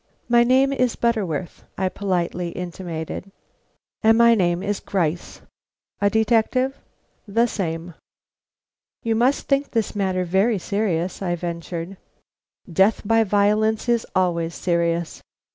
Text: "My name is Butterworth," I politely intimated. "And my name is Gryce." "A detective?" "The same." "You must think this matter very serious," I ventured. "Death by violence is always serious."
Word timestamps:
"My 0.27 0.43
name 0.43 0.73
is 0.73 0.95
Butterworth," 0.95 1.63
I 1.77 1.87
politely 1.87 2.49
intimated. 2.49 3.31
"And 4.01 4.17
my 4.17 4.33
name 4.33 4.63
is 4.63 4.79
Gryce." 4.79 5.41
"A 6.01 6.09
detective?" 6.09 6.75
"The 7.27 7.45
same." 7.45 7.93
"You 9.03 9.13
must 9.13 9.47
think 9.47 9.69
this 9.69 9.95
matter 9.95 10.25
very 10.25 10.57
serious," 10.57 11.21
I 11.21 11.35
ventured. 11.35 11.97
"Death 12.65 13.03
by 13.05 13.23
violence 13.23 13.87
is 13.87 14.07
always 14.15 14.55
serious." 14.55 15.21